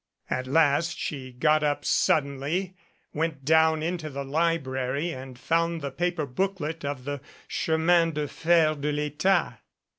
At 0.31 0.47
last 0.47 0.97
she 0.97 1.31
got 1.31 1.61
up 1.61 1.85
suddenly, 1.85 2.75
went 3.13 3.45
down 3.45 3.83
into 3.83 4.09
the 4.09 4.23
li 4.23 4.57
brary 4.57 5.13
and 5.15 5.37
found 5.37 5.81
the 5.81 5.91
paper 5.91 6.25
booklet 6.25 6.83
of 6.83 7.05
the 7.05 7.21
Chemins 7.47 8.15
de 8.15 8.27
Per 8.27 8.73
de 8.73 8.91
VEtat. 8.93 9.59